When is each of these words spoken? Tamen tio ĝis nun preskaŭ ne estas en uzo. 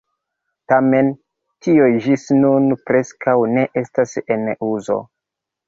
Tamen 0.71 1.11
tio 1.67 1.91
ĝis 2.07 2.25
nun 2.39 2.67
preskaŭ 2.89 3.37
ne 3.55 3.69
estas 3.85 4.17
en 4.27 4.51
uzo. 4.73 5.01